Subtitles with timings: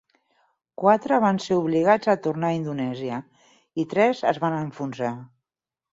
[0.83, 3.19] Quatre van ser obligats a tornar a Indonèsia,
[3.85, 5.13] i tres es van enfonsar.